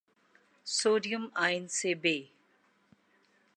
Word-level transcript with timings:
sodium 0.67 1.23
ion 1.45 1.63
سے 1.77 1.91
ب 2.01 2.05